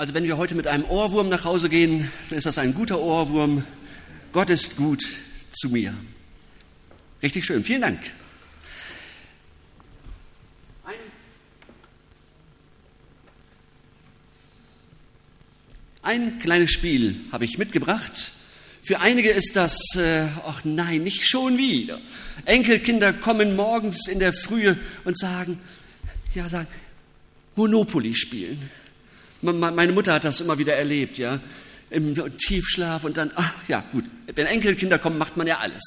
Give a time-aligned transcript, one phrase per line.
[0.00, 2.98] Also wenn wir heute mit einem Ohrwurm nach Hause gehen, dann ist das ein guter
[3.00, 3.66] Ohrwurm.
[4.32, 5.04] Gott ist gut
[5.50, 5.94] zu mir.
[7.22, 7.62] Richtig schön.
[7.62, 8.00] Vielen Dank.
[10.86, 10.94] Ein,
[16.00, 18.32] ein kleines Spiel habe ich mitgebracht.
[18.80, 22.00] Für einige ist das, äh, ach nein, nicht schon wieder.
[22.46, 25.60] Enkelkinder kommen morgens in der Frühe und sagen,
[26.34, 26.68] ja, sagen,
[27.54, 28.70] Monopoly spielen.
[29.42, 31.40] Meine Mutter hat das immer wieder erlebt, ja,
[31.88, 34.04] im Tiefschlaf und dann, ach ja, gut,
[34.34, 35.82] wenn Enkelkinder kommen, macht man ja alles.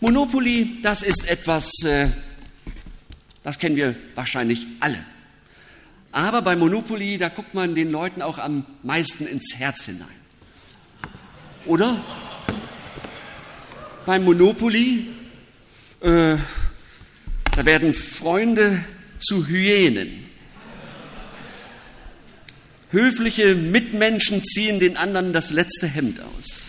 [0.00, 2.08] Monopoly, das ist etwas, äh,
[3.44, 4.98] das kennen wir wahrscheinlich alle.
[6.10, 10.08] Aber bei Monopoly, da guckt man den Leuten auch am meisten ins Herz hinein.
[11.64, 11.96] Oder?
[14.04, 15.06] Beim Monopoly,
[16.00, 16.36] äh,
[17.54, 18.84] da werden Freunde
[19.20, 20.31] zu Hyänen.
[22.92, 26.62] Höfliche Mitmenschen ziehen den anderen das letzte Hemd aus.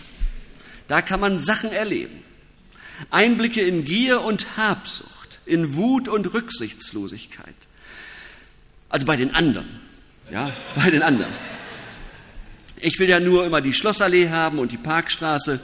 [0.88, 2.22] Da kann man Sachen erleben.
[3.10, 7.54] Einblicke in Gier und Habsucht, in Wut und Rücksichtslosigkeit.
[8.88, 9.68] Also bei den anderen.
[10.32, 11.32] Ja, bei den anderen.
[12.80, 15.60] Ich will ja nur immer die Schlossallee haben und die Parkstraße,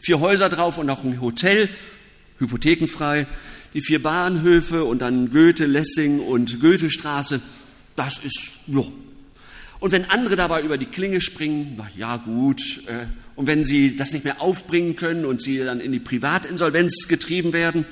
[0.00, 1.68] vier Häuser drauf und noch ein Hotel,
[2.38, 3.26] hypothekenfrei,
[3.74, 7.40] die vier Bahnhöfe und dann Goethe, Lessing und Goethestraße.
[7.96, 8.82] Das ist, ja,
[9.84, 13.04] und wenn andere dabei über die Klinge springen, na ja gut, äh,
[13.36, 17.52] und wenn sie das nicht mehr aufbringen können und sie dann in die Privatinsolvenz getrieben
[17.52, 17.84] werden,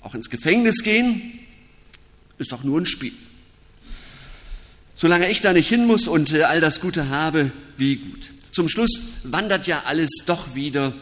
[0.00, 1.38] auch ins Gefängnis gehen,
[2.38, 3.12] ist doch nur ein Spiel.
[4.96, 8.32] Solange ich da nicht hin muss und äh, all das Gute habe, wie gut.
[8.50, 10.92] Zum Schluss wandert ja alles doch wieder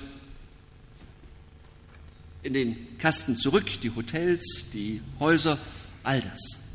[2.43, 5.57] in den Kasten zurück, die Hotels, die Häuser,
[6.05, 6.68] all das.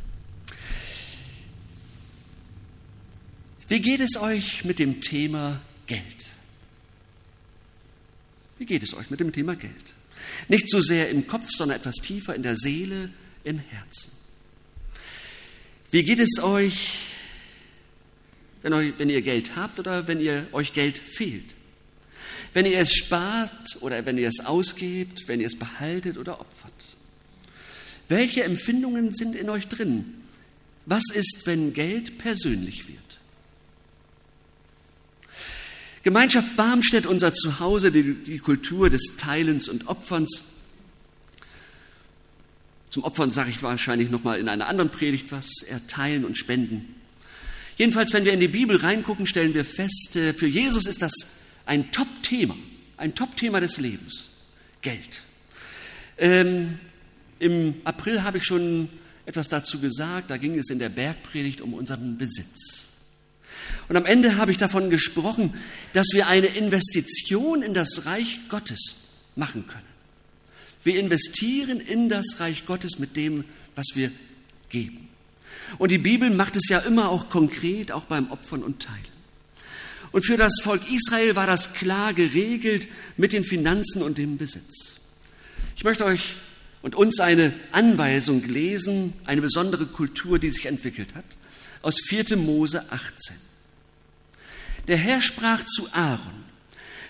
[3.74, 6.04] Wie geht es euch mit dem Thema Geld?
[8.60, 9.74] Wie geht es euch mit dem Thema Geld?
[10.48, 13.10] Nicht so sehr im Kopf, sondern etwas tiefer in der Seele,
[13.44, 14.12] im Herzen.
[15.90, 17.00] Wie geht es euch,
[18.62, 21.56] wenn, euch, wenn ihr Geld habt oder wenn ihr, euch Geld fehlt?
[22.54, 26.96] Wenn ihr es spart oder wenn ihr es ausgebt, wenn ihr es behaltet oder opfert?
[28.08, 30.22] Welche Empfindungen sind in euch drin?
[30.86, 33.03] Was ist, wenn Geld persönlich wird?
[36.04, 40.54] Gemeinschaft Barmstedt, unser Zuhause, die, die Kultur des Teilens und Opferns.
[42.90, 46.94] Zum Opfern sage ich wahrscheinlich nochmal in einer anderen Predigt was, erteilen und spenden.
[47.78, 51.12] Jedenfalls, wenn wir in die Bibel reingucken, stellen wir fest, äh, für Jesus ist das
[51.66, 52.56] ein Top-Thema,
[52.98, 54.26] ein Top-Thema des Lebens.
[54.82, 55.22] Geld.
[56.20, 56.78] Ähm,
[57.40, 58.90] Im April habe ich schon
[59.26, 62.90] etwas dazu gesagt, da ging es in der Bergpredigt um unseren Besitz.
[63.94, 65.54] Und am Ende habe ich davon gesprochen,
[65.94, 68.96] dass wir eine Investition in das Reich Gottes
[69.36, 69.86] machen können.
[70.82, 73.46] Wir investieren in das Reich Gottes mit dem,
[73.76, 74.12] was wir
[74.70, 75.10] geben.
[75.78, 78.98] Und die Bibel macht es ja immer auch konkret, auch beim Opfern und Teilen.
[80.12, 85.02] Und für das Volk Israel war das klar geregelt mit den Finanzen und dem Besitz.
[85.76, 86.32] Ich möchte euch
[86.82, 91.26] und uns eine Anweisung lesen, eine besondere Kultur, die sich entwickelt hat,
[91.84, 92.38] aus 4.
[92.38, 93.53] Mose 18.
[94.88, 96.44] Der Herr sprach zu Aaron,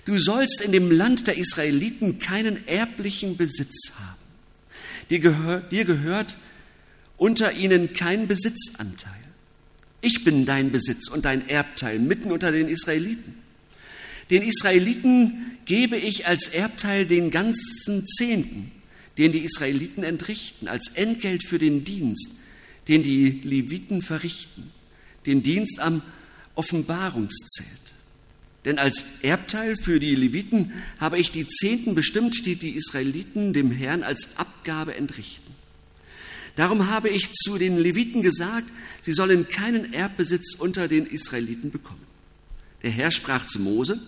[0.06, 4.24] du sollst in dem Land der Israeliten keinen erblichen Besitz haben.
[5.10, 6.38] Dir gehört, dir gehört
[7.18, 9.12] unter ihnen kein Besitzanteil.
[10.02, 13.36] Ich bin dein Besitz und dein Erbteil mitten unter den Israeliten.
[14.30, 18.72] Den Israeliten gebe ich als Erbteil den ganzen Zehnten,
[19.18, 22.36] den die Israeliten entrichten, als Entgelt für den Dienst,
[22.88, 24.72] den die Leviten verrichten,
[25.26, 26.02] den Dienst am
[26.56, 27.84] Offenbarungszelt.
[28.66, 33.72] Denn als Erbteil für die Leviten habe ich die Zehnten bestimmt, die die Israeliten dem
[33.72, 35.54] Herrn als Abgabe entrichten.
[36.56, 38.70] Darum habe ich zu den Leviten gesagt,
[39.02, 42.04] sie sollen keinen Erbbesitz unter den Israeliten bekommen.
[42.84, 44.00] Der Herr sprach zu Mose,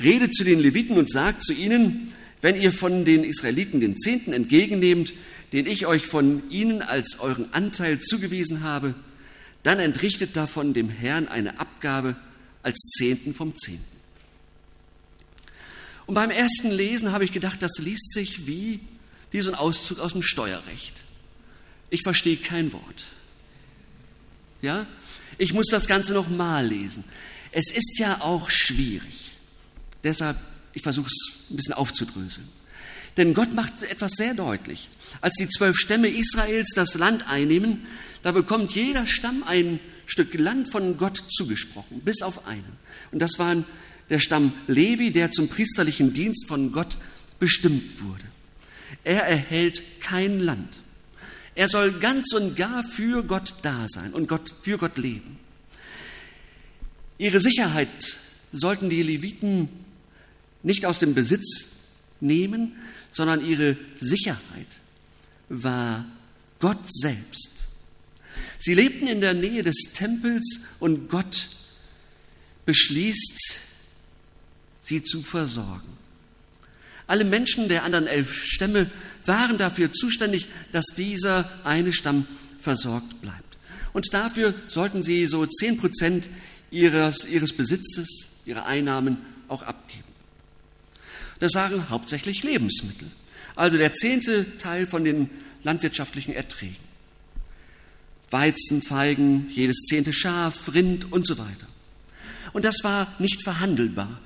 [0.00, 4.32] rede zu den Leviten und sagt zu ihnen, wenn ihr von den Israeliten den Zehnten
[4.32, 5.12] entgegennehmt,
[5.52, 8.94] den ich euch von ihnen als euren Anteil zugewiesen habe,
[9.62, 12.16] dann entrichtet davon dem Herrn eine Abgabe
[12.62, 14.00] als Zehnten vom Zehnten.
[16.06, 18.80] Und beim ersten Lesen habe ich gedacht, das liest sich wie,
[19.30, 21.02] wie so ein Auszug aus dem Steuerrecht.
[21.88, 23.04] Ich verstehe kein Wort.
[24.62, 24.86] Ja?
[25.38, 27.04] Ich muss das Ganze nochmal lesen.
[27.52, 29.32] Es ist ja auch schwierig.
[30.02, 30.36] Deshalb,
[30.72, 32.48] ich versuche es ein bisschen aufzudröseln.
[33.16, 34.88] Denn Gott macht etwas sehr deutlich.
[35.20, 37.86] Als die zwölf Stämme Israels das Land einnehmen,
[38.22, 42.76] da bekommt jeder Stamm ein Stück Land von Gott zugesprochen, bis auf einen.
[43.12, 43.56] Und das war
[44.10, 46.96] der Stamm Levi, der zum priesterlichen Dienst von Gott
[47.38, 48.24] bestimmt wurde.
[49.04, 50.80] Er erhält kein Land.
[51.54, 55.38] Er soll ganz und gar für Gott da sein und Gott, für Gott leben.
[57.18, 57.88] Ihre Sicherheit
[58.52, 59.68] sollten die Leviten
[60.62, 61.46] nicht aus dem Besitz
[62.20, 62.72] nehmen,
[63.12, 64.66] sondern ihre Sicherheit
[65.48, 66.06] war
[66.60, 67.59] Gott selbst.
[68.60, 71.48] Sie lebten in der Nähe des Tempels und Gott
[72.66, 73.56] beschließt,
[74.82, 75.88] sie zu versorgen.
[77.06, 78.90] Alle Menschen der anderen elf Stämme
[79.24, 82.26] waren dafür zuständig, dass dieser eine Stamm
[82.60, 83.56] versorgt bleibt.
[83.94, 86.28] Und dafür sollten sie so zehn Prozent
[86.70, 89.16] ihres, ihres Besitzes, ihrer Einnahmen
[89.48, 90.04] auch abgeben.
[91.38, 93.10] Das waren hauptsächlich Lebensmittel,
[93.56, 95.30] also der zehnte Teil von den
[95.62, 96.89] landwirtschaftlichen Erträgen.
[98.30, 101.66] Weizen, Feigen, jedes zehnte Schaf, Rind und so weiter.
[102.52, 104.20] Und das war nicht verhandelbar.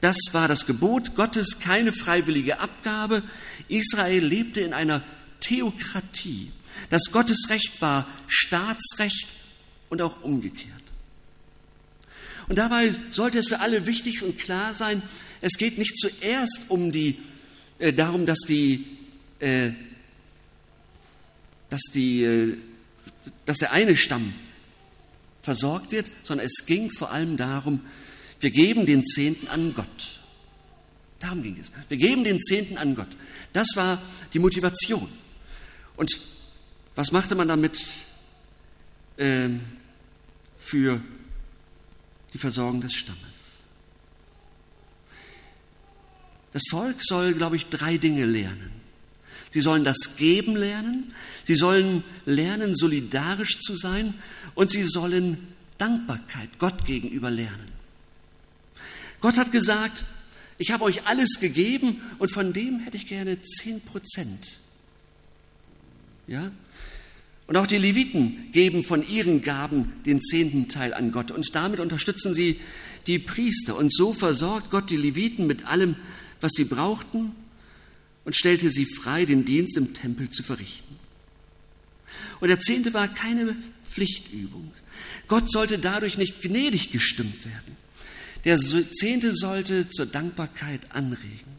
[0.00, 3.22] Das war das Gebot Gottes, keine freiwillige Abgabe.
[3.68, 5.02] Israel lebte in einer
[5.40, 6.52] Theokratie.
[6.90, 9.28] Das Gottesrecht war Staatsrecht
[9.88, 10.72] und auch umgekehrt.
[12.48, 15.02] Und dabei sollte es für alle wichtig und klar sein,
[15.40, 17.18] es geht nicht zuerst um die,
[17.78, 18.86] äh, darum, dass die,
[19.40, 19.70] äh,
[21.70, 22.56] dass die äh,
[23.46, 24.34] dass der eine Stamm
[25.42, 27.80] versorgt wird, sondern es ging vor allem darum,
[28.40, 30.20] wir geben den Zehnten an Gott.
[31.20, 31.72] Darum ging es.
[31.88, 33.08] Wir geben den Zehnten an Gott.
[33.52, 34.00] Das war
[34.32, 35.08] die Motivation.
[35.96, 36.20] Und
[36.94, 37.80] was machte man damit
[39.16, 39.48] äh,
[40.56, 41.00] für
[42.32, 43.18] die Versorgung des Stammes?
[46.52, 48.70] Das Volk soll, glaube ich, drei Dinge lernen.
[49.50, 51.14] Sie sollen das Geben lernen,
[51.44, 54.14] sie sollen lernen, solidarisch zu sein
[54.54, 55.38] und sie sollen
[55.78, 57.68] Dankbarkeit Gott gegenüber lernen.
[59.20, 60.04] Gott hat gesagt,
[60.58, 64.58] ich habe euch alles gegeben und von dem hätte ich gerne zehn Prozent.
[66.26, 66.50] Ja?
[67.46, 71.80] Und auch die Leviten geben von ihren Gaben den zehnten Teil an Gott und damit
[71.80, 72.60] unterstützen sie
[73.06, 73.76] die Priester.
[73.76, 75.96] Und so versorgt Gott die Leviten mit allem,
[76.40, 77.34] was sie brauchten
[78.24, 80.96] und stellte sie frei, den Dienst im Tempel zu verrichten.
[82.40, 84.72] Und der Zehnte war keine Pflichtübung.
[85.26, 87.76] Gott sollte dadurch nicht gnädig gestimmt werden.
[88.44, 91.58] Der Zehnte sollte zur Dankbarkeit anregen.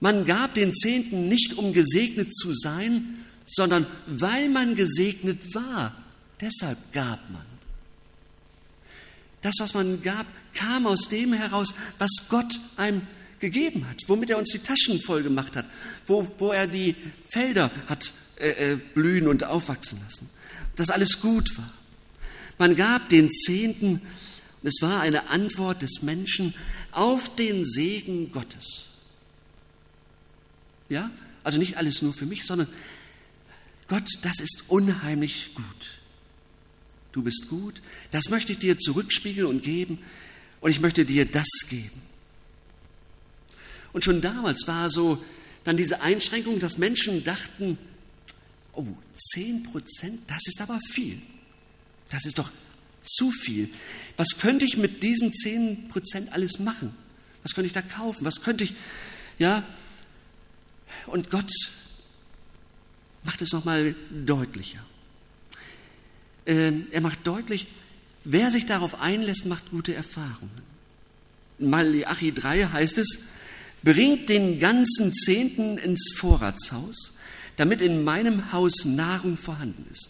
[0.00, 5.94] Man gab den Zehnten nicht, um gesegnet zu sein, sondern weil man gesegnet war.
[6.40, 7.44] Deshalb gab man.
[9.42, 13.02] Das, was man gab, kam aus dem heraus, was Gott einem
[13.40, 15.68] gegeben hat, womit er uns die Taschen voll gemacht hat,
[16.06, 16.94] wo, wo er die
[17.28, 20.28] Felder hat äh, äh, blühen und aufwachsen lassen.
[20.76, 21.72] Dass alles gut war.
[22.58, 24.02] Man gab den Zehnten,
[24.62, 26.54] es war eine Antwort des Menschen
[26.92, 28.86] auf den Segen Gottes.
[30.88, 31.10] Ja,
[31.42, 32.68] also nicht alles nur für mich, sondern
[33.88, 36.00] Gott, das ist unheimlich gut.
[37.12, 37.82] Du bist gut,
[38.12, 39.98] das möchte ich dir zurückspiegeln und geben
[40.60, 42.09] und ich möchte dir das geben.
[43.92, 45.22] Und schon damals war so
[45.64, 47.78] dann diese Einschränkung, dass Menschen dachten,
[48.72, 51.20] oh, 10 Prozent, das ist aber viel.
[52.10, 52.50] Das ist doch
[53.02, 53.68] zu viel.
[54.16, 56.94] Was könnte ich mit diesen 10 Prozent alles machen?
[57.42, 58.24] Was könnte ich da kaufen?
[58.24, 58.74] Was könnte ich,
[59.38, 59.62] ja?
[61.06, 61.50] Und Gott
[63.22, 64.84] macht es nochmal deutlicher.
[66.46, 67.66] Ähm, er macht deutlich,
[68.24, 70.62] wer sich darauf einlässt, macht gute Erfahrungen.
[71.58, 73.18] In Malachi 3 heißt es,
[73.82, 77.14] Bringt den ganzen Zehnten ins Vorratshaus,
[77.56, 80.08] damit in meinem Haus Nahrung vorhanden ist.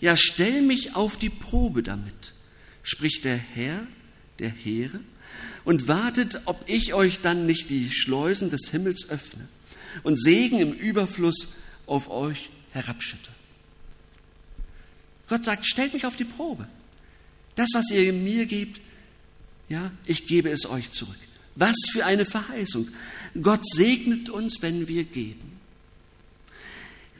[0.00, 2.34] Ja, stell mich auf die Probe damit,
[2.82, 3.86] spricht der Herr
[4.38, 5.00] der Heere,
[5.64, 9.48] und wartet, ob ich euch dann nicht die Schleusen des Himmels öffne
[10.02, 11.54] und Segen im Überfluss
[11.86, 13.30] auf euch herabschütte.
[15.28, 16.68] Gott sagt, stellt mich auf die Probe.
[17.54, 18.80] Das, was ihr mir gebt,
[19.68, 21.16] ja, ich gebe es euch zurück.
[21.56, 22.88] Was für eine Verheißung.
[23.40, 25.52] Gott segnet uns, wenn wir geben.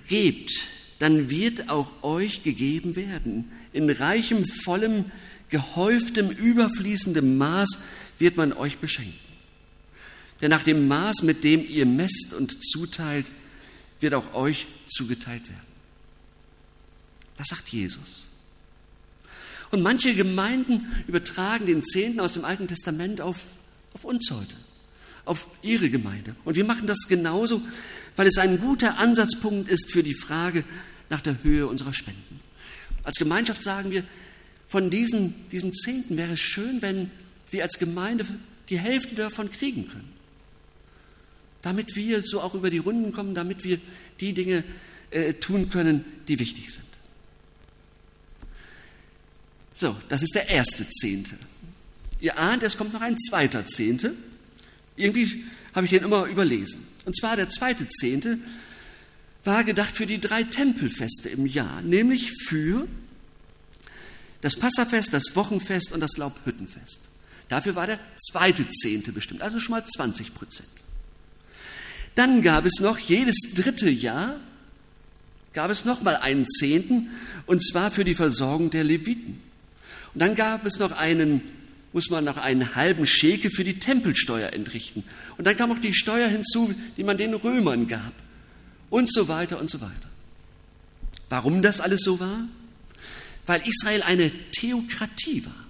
[0.08, 0.50] Gebt,
[0.98, 3.50] dann wird auch euch gegeben werden.
[3.72, 5.06] In reichem, vollem,
[5.48, 7.78] gehäuftem, überfließendem Maß
[8.18, 9.18] wird man euch beschenken.
[10.40, 13.26] Denn nach dem Maß, mit dem ihr messt und zuteilt,
[14.00, 15.74] wird auch euch zugeteilt werden.
[17.36, 18.26] Das sagt Jesus.
[19.70, 23.40] Und manche Gemeinden übertragen den Zehnten aus dem Alten Testament auf
[23.94, 24.54] auf uns heute,
[25.24, 26.36] auf Ihre Gemeinde.
[26.44, 27.62] Und wir machen das genauso,
[28.16, 30.64] weil es ein guter Ansatzpunkt ist für die Frage
[31.08, 32.40] nach der Höhe unserer Spenden.
[33.04, 34.04] Als Gemeinschaft sagen wir,
[34.66, 37.10] von diesen, diesem Zehnten wäre es schön, wenn
[37.50, 38.26] wir als Gemeinde
[38.68, 40.12] die Hälfte davon kriegen können.
[41.62, 43.78] Damit wir so auch über die Runden kommen, damit wir
[44.20, 44.64] die Dinge
[45.10, 46.84] äh, tun können, die wichtig sind.
[49.74, 51.36] So, das ist der erste Zehnte.
[52.24, 54.14] Ihr ahnt, es kommt noch ein zweiter Zehnte.
[54.96, 56.82] Irgendwie habe ich den immer überlesen.
[57.04, 58.38] Und zwar der zweite Zehnte
[59.44, 62.88] war gedacht für die drei Tempelfeste im Jahr, nämlich für
[64.40, 67.10] das Passafest, das Wochenfest und das Laubhüttenfest.
[67.50, 70.66] Dafür war der zweite Zehnte bestimmt, also schon mal 20 Prozent.
[72.14, 74.40] Dann gab es noch jedes dritte Jahr,
[75.52, 77.10] gab es noch mal einen Zehnten,
[77.44, 79.42] und zwar für die Versorgung der Leviten.
[80.14, 81.42] Und dann gab es noch einen,
[81.94, 85.04] muss man noch einen halben Schäke für die Tempelsteuer entrichten.
[85.38, 88.12] Und dann kam auch die Steuer hinzu, die man den Römern gab.
[88.90, 90.10] Und so weiter und so weiter.
[91.28, 92.48] Warum das alles so war?
[93.46, 95.64] Weil Israel eine Theokratie war.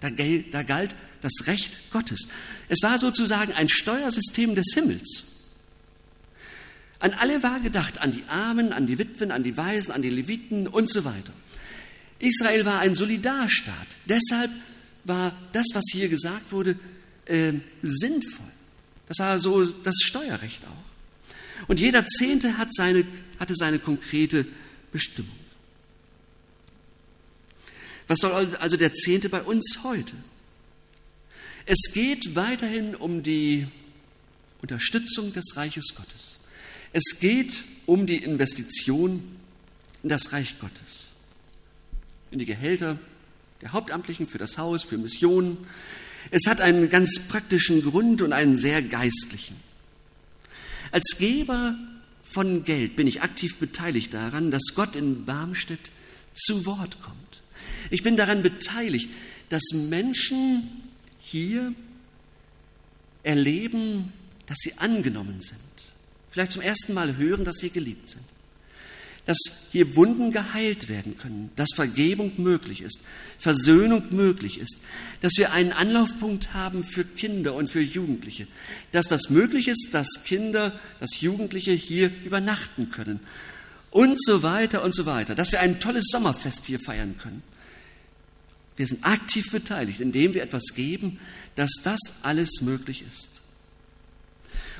[0.00, 0.10] Da,
[0.50, 0.90] da galt
[1.22, 2.26] das Recht Gottes.
[2.68, 5.24] Es war sozusagen ein Steuersystem des Himmels.
[6.98, 10.10] An alle war gedacht, an die Armen, an die Witwen, an die Waisen, an die
[10.10, 11.32] Leviten und so weiter.
[12.18, 13.86] Israel war ein Solidarstaat.
[14.06, 14.50] Deshalb
[15.04, 16.78] war das, was hier gesagt wurde,
[17.26, 18.46] äh, sinnvoll.
[19.06, 21.66] Das war so das Steuerrecht auch.
[21.68, 23.04] Und jeder Zehnte hat seine,
[23.38, 24.46] hatte seine konkrete
[24.92, 25.36] Bestimmung.
[28.06, 30.12] Was soll also der Zehnte bei uns heute?
[31.66, 33.66] Es geht weiterhin um die
[34.60, 36.38] Unterstützung des Reiches Gottes.
[36.92, 39.36] Es geht um die Investition
[40.02, 41.14] in das Reich Gottes
[42.34, 42.98] in die Gehälter
[43.64, 45.56] der Hauptamtlichen für das Haus, für Missionen.
[46.30, 49.56] Es hat einen ganz praktischen Grund und einen sehr geistlichen.
[50.92, 51.74] Als Geber
[52.22, 55.90] von Geld bin ich aktiv beteiligt daran, dass Gott in Barmstedt
[56.34, 57.42] zu Wort kommt.
[57.88, 59.08] Ich bin daran beteiligt,
[59.48, 60.68] dass Menschen
[61.20, 61.72] hier
[63.22, 64.12] erleben,
[64.44, 65.60] dass sie angenommen sind.
[66.30, 68.33] Vielleicht zum ersten Mal hören, dass sie geliebt sind
[69.26, 69.38] dass
[69.72, 73.00] hier Wunden geheilt werden können, dass Vergebung möglich ist,
[73.38, 74.78] Versöhnung möglich ist,
[75.22, 78.46] dass wir einen Anlaufpunkt haben für Kinder und für Jugendliche,
[78.92, 83.20] dass das möglich ist, dass Kinder, dass Jugendliche hier übernachten können
[83.90, 87.42] und so weiter und so weiter, dass wir ein tolles Sommerfest hier feiern können.
[88.76, 91.20] Wir sind aktiv beteiligt, indem wir etwas geben,
[91.54, 93.42] dass das alles möglich ist.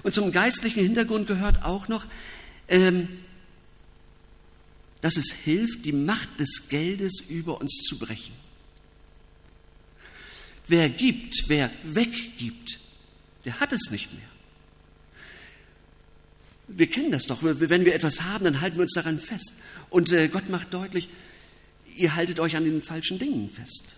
[0.03, 2.05] Und zum geistlichen Hintergrund gehört auch noch,
[2.69, 3.09] ähm,
[5.05, 8.33] dass es hilft, die Macht des Geldes über uns zu brechen.
[10.67, 12.81] Wer gibt, wer weggibt,
[13.45, 14.29] der hat es nicht mehr.
[16.69, 17.43] Wir kennen das doch.
[17.43, 19.61] Wenn wir etwas haben, dann halten wir uns daran fest.
[19.91, 21.11] Und äh, Gott macht deutlich,
[21.99, 23.97] ihr haltet euch an den falschen Dingen fest.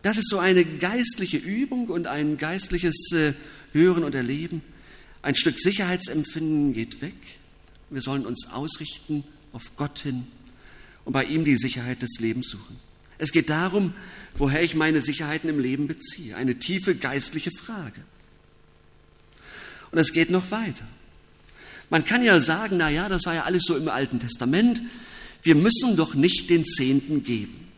[0.00, 3.34] Das ist so eine geistliche Übung und ein geistliches äh,
[3.72, 4.62] Hören und Erleben.
[5.20, 7.12] Ein Stück Sicherheitsempfinden geht weg.
[7.90, 10.26] Wir sollen uns ausrichten auf Gott hin
[11.04, 12.78] und bei ihm die Sicherheit des Lebens suchen.
[13.18, 13.94] Es geht darum,
[14.34, 16.36] woher ich meine Sicherheiten im Leben beziehe.
[16.36, 18.00] Eine tiefe geistliche Frage.
[19.90, 20.86] Und es geht noch weiter.
[21.90, 24.80] Man kann ja sagen, na ja, das war ja alles so im Alten Testament.
[25.42, 27.68] Wir müssen doch nicht den Zehnten geben.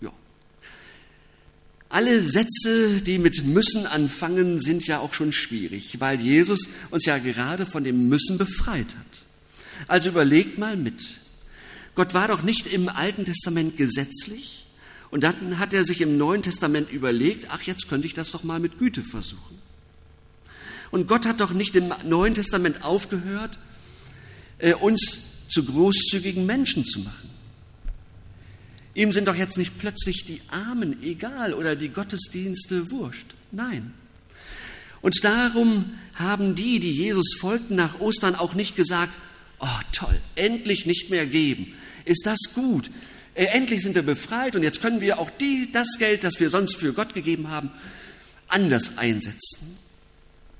[0.00, 0.12] Ja.
[1.88, 7.18] Alle Sätze, die mit müssen anfangen, sind ja auch schon schwierig, weil Jesus uns ja
[7.18, 9.24] gerade von dem Müssen befreit hat.
[9.88, 11.20] Also überlegt mal mit.
[11.94, 14.64] Gott war doch nicht im Alten Testament gesetzlich
[15.10, 18.44] und dann hat er sich im Neuen Testament überlegt, ach jetzt könnte ich das doch
[18.44, 19.58] mal mit Güte versuchen.
[20.90, 23.58] Und Gott hat doch nicht im Neuen Testament aufgehört,
[24.58, 27.28] äh, uns zu großzügigen Menschen zu machen.
[28.94, 33.34] Ihm sind doch jetzt nicht plötzlich die Armen egal oder die Gottesdienste wurscht.
[33.50, 33.92] Nein.
[35.02, 39.18] Und darum haben die, die Jesus folgten nach Ostern, auch nicht gesagt,
[39.62, 41.74] oh toll, endlich nicht mehr geben.
[42.04, 42.90] Ist das gut?
[43.34, 46.50] Äh, endlich sind wir befreit und jetzt können wir auch die, das Geld, das wir
[46.50, 47.70] sonst für Gott gegeben haben,
[48.48, 49.78] anders einsetzen.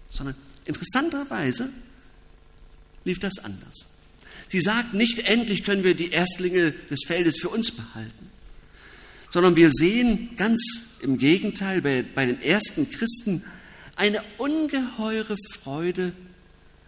[0.09, 1.69] Sondern interessanterweise
[3.05, 3.89] lief das anders.
[4.49, 8.31] Sie sagt nicht, endlich können wir die Erstlinge des Feldes für uns behalten,
[9.31, 10.63] sondern wir sehen ganz
[11.01, 13.43] im Gegenteil bei, bei den ersten Christen
[13.97, 16.13] eine ungeheure Freude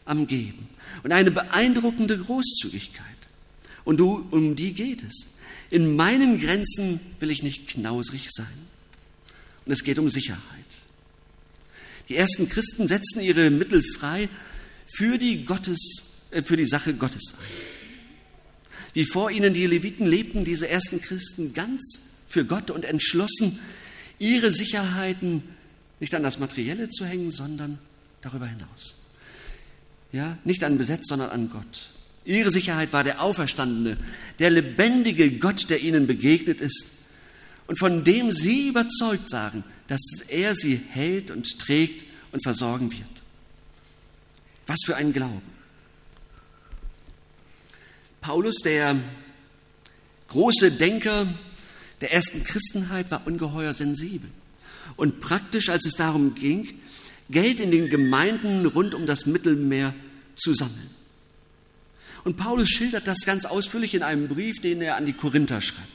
[0.04, 0.68] am Geben
[1.02, 3.04] und eine beeindruckende Großzügigkeit.
[3.84, 5.34] Und du, um die geht es.
[5.70, 8.46] In meinen Grenzen will ich nicht knausrig sein.
[9.66, 10.40] Und es geht um Sicherheit.
[12.08, 14.28] Die ersten Christen setzen ihre Mittel frei
[14.86, 17.74] für die, Gottes, äh, für die Sache Gottes ein.
[18.92, 23.58] Wie vor ihnen die Leviten lebten diese ersten Christen ganz für Gott und entschlossen,
[24.18, 25.42] ihre Sicherheiten
[25.98, 27.78] nicht an das Materielle zu hängen, sondern
[28.22, 28.94] darüber hinaus.
[30.14, 31.90] Ja, nicht an Besitz, sondern an Gott.
[32.24, 33.96] Ihre Sicherheit war der Auferstandene,
[34.38, 37.06] der lebendige Gott, der ihnen begegnet ist
[37.66, 43.22] und von dem sie überzeugt waren, dass er sie hält und trägt und versorgen wird.
[44.68, 45.42] Was für ein Glauben.
[48.20, 48.96] Paulus, der
[50.28, 51.26] große Denker
[52.00, 54.30] der ersten Christenheit, war ungeheuer sensibel
[54.94, 56.68] und praktisch, als es darum ging,
[57.30, 59.94] Geld in den Gemeinden rund um das Mittelmeer
[60.36, 60.90] zu sammeln.
[62.24, 65.88] Und Paulus schildert das ganz ausführlich in einem Brief, den er an die Korinther schreibt.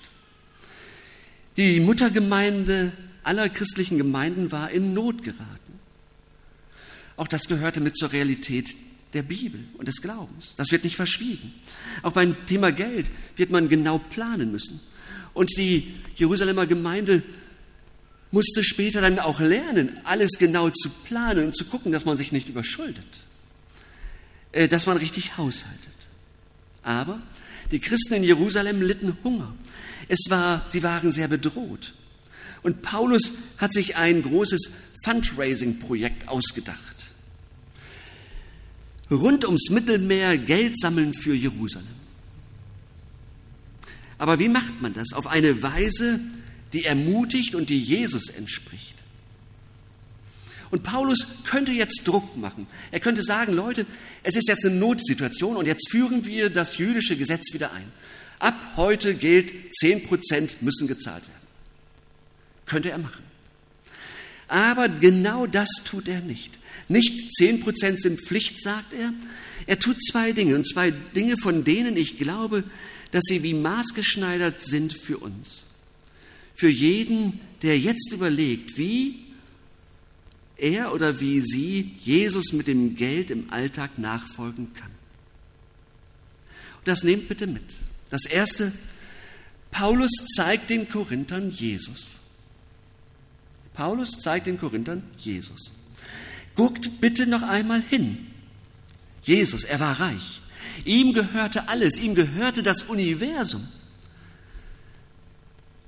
[1.57, 2.91] Die Muttergemeinde
[3.23, 5.79] aller christlichen Gemeinden war in Not geraten.
[7.17, 8.69] Auch das gehörte mit zur Realität
[9.13, 10.53] der Bibel und des Glaubens.
[10.55, 11.51] Das wird nicht verschwiegen.
[12.03, 14.79] Auch beim Thema Geld wird man genau planen müssen.
[15.33, 17.23] Und die Jerusalemer Gemeinde
[18.31, 22.31] musste später dann auch lernen, alles genau zu planen und zu gucken, dass man sich
[22.31, 23.23] nicht überschuldet,
[24.51, 25.79] äh, dass man richtig haushaltet.
[26.83, 27.21] Aber
[27.71, 29.53] die Christen in Jerusalem litten Hunger.
[30.07, 31.93] Es war, sie waren sehr bedroht.
[32.61, 34.71] Und Paulus hat sich ein großes
[35.03, 36.79] Fundraising-Projekt ausgedacht.
[39.09, 41.87] Rund ums Mittelmeer Geld sammeln für Jerusalem.
[44.17, 45.13] Aber wie macht man das?
[45.13, 46.19] Auf eine Weise,
[46.73, 48.95] die ermutigt und die Jesus entspricht.
[50.71, 52.67] Und Paulus könnte jetzt Druck machen.
[52.91, 53.85] Er könnte sagen, Leute,
[54.21, 57.91] es ist jetzt eine Notsituation und jetzt führen wir das jüdische Gesetz wieder ein.
[58.37, 61.47] Ab heute gilt, 10 Prozent müssen gezahlt werden.
[62.65, 63.23] Könnte er machen.
[64.47, 66.51] Aber genau das tut er nicht.
[66.87, 69.13] Nicht 10 Prozent sind Pflicht, sagt er.
[69.65, 72.63] Er tut zwei Dinge und zwei Dinge, von denen ich glaube,
[73.11, 75.65] dass sie wie maßgeschneidert sind für uns.
[76.59, 79.17] Für jeden, der jetzt überlegt, wie
[80.57, 84.91] er oder wie sie Jesus mit dem Geld im Alltag nachfolgen kann.
[86.79, 87.63] Und das nehmt bitte mit.
[88.09, 88.73] Das erste,
[89.71, 92.19] Paulus zeigt den Korinthern Jesus.
[93.73, 95.71] Paulus zeigt den Korinthern Jesus.
[96.55, 98.27] Guckt bitte noch einmal hin.
[99.23, 100.41] Jesus, er war reich.
[100.83, 103.65] Ihm gehörte alles, ihm gehörte das Universum.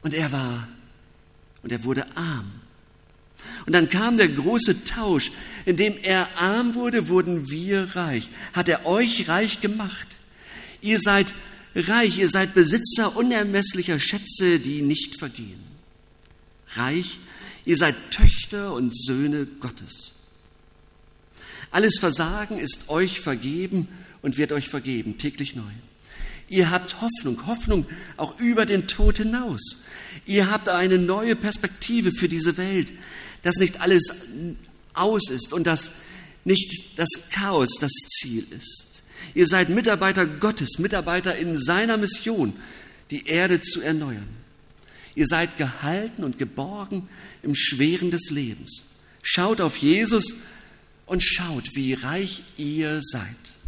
[0.01, 0.67] Und er war,
[1.63, 2.51] und er wurde arm.
[3.65, 5.31] Und dann kam der große Tausch.
[5.65, 8.29] Indem er arm wurde, wurden wir reich.
[8.53, 10.07] Hat er euch reich gemacht?
[10.81, 11.33] Ihr seid
[11.75, 15.61] reich, ihr seid Besitzer unermesslicher Schätze, die nicht vergehen.
[16.75, 17.19] Reich,
[17.65, 20.13] ihr seid Töchter und Söhne Gottes.
[21.69, 23.87] Alles Versagen ist euch vergeben
[24.21, 25.71] und wird euch vergeben, täglich neu.
[26.51, 27.85] Ihr habt Hoffnung, Hoffnung
[28.17, 29.85] auch über den Tod hinaus.
[30.25, 32.91] Ihr habt eine neue Perspektive für diese Welt,
[33.41, 34.27] dass nicht alles
[34.93, 35.93] aus ist und dass
[36.43, 39.01] nicht das Chaos das Ziel ist.
[39.33, 42.53] Ihr seid Mitarbeiter Gottes, Mitarbeiter in seiner Mission,
[43.11, 44.27] die Erde zu erneuern.
[45.15, 47.07] Ihr seid gehalten und geborgen
[47.43, 48.83] im Schweren des Lebens.
[49.21, 50.33] Schaut auf Jesus
[51.05, 53.60] und schaut, wie reich ihr seid.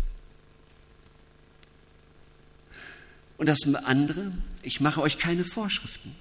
[3.37, 6.15] Und das andere, ich mache euch keine Vorschriften.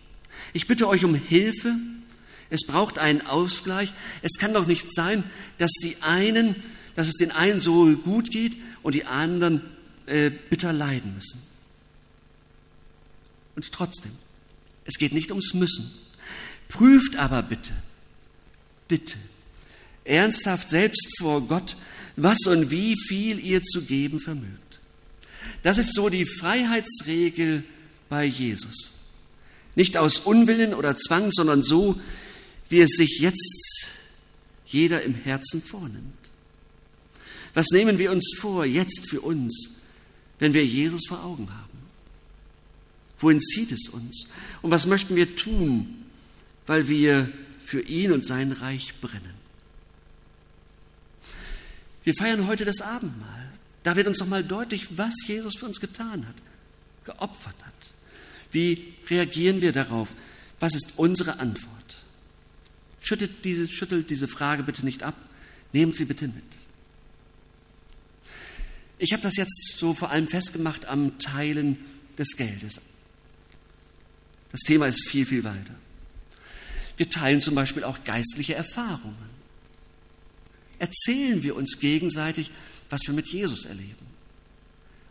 [0.52, 1.74] Ich bitte euch um Hilfe.
[2.50, 3.92] Es braucht einen Ausgleich.
[4.22, 5.24] Es kann doch nicht sein,
[5.58, 6.56] dass die einen,
[6.96, 9.62] dass es den einen so gut geht und die anderen
[10.06, 11.42] äh, bitter leiden müssen.
[13.54, 14.12] Und trotzdem,
[14.84, 15.90] es geht nicht ums Müssen.
[16.68, 17.72] Prüft aber bitte,
[18.88, 19.18] bitte,
[20.04, 21.76] ernsthaft selbst vor Gott,
[22.16, 24.71] was und wie viel ihr zu geben vermögt.
[25.62, 27.64] Das ist so die Freiheitsregel
[28.08, 28.92] bei Jesus.
[29.74, 31.98] Nicht aus Unwillen oder Zwang, sondern so,
[32.68, 33.88] wie es sich jetzt
[34.66, 36.12] jeder im Herzen vornimmt.
[37.54, 39.76] Was nehmen wir uns vor jetzt für uns,
[40.38, 41.78] wenn wir Jesus vor Augen haben?
[43.18, 44.26] Wohin zieht es uns?
[44.62, 46.04] Und was möchten wir tun,
[46.66, 49.34] weil wir für ihn und sein Reich brennen?
[52.04, 53.41] Wir feiern heute das Abendmahl.
[53.82, 56.34] Da wird uns nochmal deutlich, was Jesus für uns getan hat,
[57.04, 57.74] geopfert hat.
[58.52, 60.14] Wie reagieren wir darauf?
[60.60, 61.72] Was ist unsere Antwort?
[63.00, 65.16] Schüttelt diese, schüttelt diese Frage bitte nicht ab,
[65.72, 66.44] nehmt sie bitte mit.
[68.98, 71.76] Ich habe das jetzt so vor allem festgemacht am Teilen
[72.16, 72.80] des Geldes.
[74.52, 75.74] Das Thema ist viel, viel weiter.
[76.96, 79.32] Wir teilen zum Beispiel auch geistliche Erfahrungen.
[80.78, 82.50] Erzählen wir uns gegenseitig,
[82.92, 84.06] was wir mit Jesus erleben.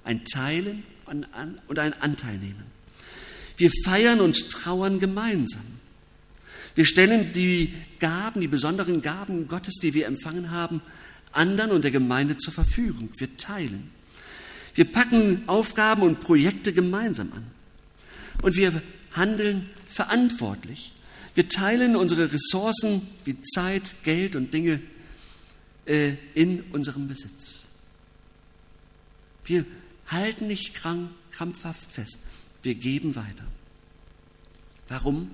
[0.04, 2.64] Ein Teilen und einen Anteil nehmen.
[3.58, 5.66] Wir feiern und trauern gemeinsam.
[6.76, 10.82] Wir stellen die Gaben, die besonderen Gaben Gottes, die wir empfangen haben,
[11.32, 13.10] anderen und der Gemeinde zur Verfügung.
[13.18, 13.90] Wir teilen.
[14.76, 17.44] Wir packen Aufgaben und Projekte gemeinsam an.
[18.42, 18.82] Und wir
[19.14, 20.94] handeln verantwortlich.
[21.36, 24.80] Wir teilen unsere Ressourcen wie Zeit, Geld und Dinge
[25.86, 27.62] äh, in unserem Besitz.
[29.52, 29.66] Wir
[30.08, 32.20] halten nicht krampfhaft fest.
[32.64, 33.46] Wir geben weiter.
[34.88, 35.30] Warum?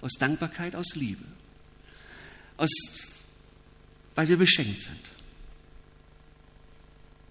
[0.00, 1.26] Aus Dankbarkeit, aus Liebe.
[2.56, 2.70] Aus,
[4.14, 5.02] weil wir beschenkt sind.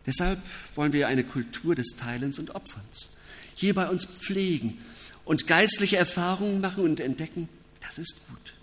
[0.06, 0.40] Deshalb
[0.76, 3.18] wollen wir eine Kultur des Teilens und Opferns
[3.56, 4.78] hier bei uns pflegen
[5.26, 7.50] und geistliche Erfahrungen machen und entdecken,
[7.82, 8.54] das ist gut.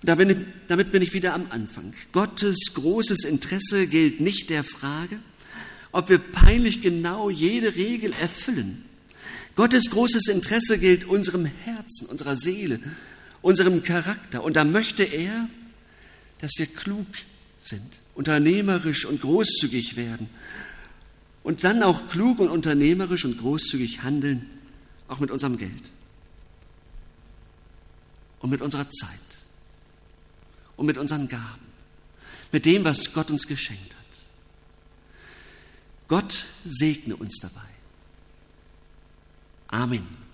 [0.00, 1.92] Und damit bin ich wieder am Anfang.
[2.12, 5.18] Gottes großes Interesse gilt nicht der Frage,
[5.96, 8.84] ob wir peinlich genau jede Regel erfüllen.
[9.54, 12.78] Gottes großes Interesse gilt unserem Herzen, unserer Seele,
[13.40, 14.44] unserem Charakter.
[14.44, 15.48] Und da möchte er,
[16.42, 17.06] dass wir klug
[17.58, 20.28] sind, unternehmerisch und großzügig werden.
[21.42, 24.44] Und dann auch klug und unternehmerisch und großzügig handeln,
[25.08, 25.90] auch mit unserem Geld
[28.40, 29.08] und mit unserer Zeit
[30.76, 31.64] und mit unseren Gaben,
[32.52, 33.95] mit dem, was Gott uns geschenkt hat.
[36.08, 37.60] Gott segne uns dabei.
[39.68, 40.25] Amen.